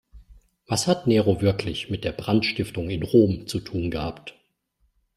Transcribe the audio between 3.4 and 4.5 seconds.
zu tun gehabt?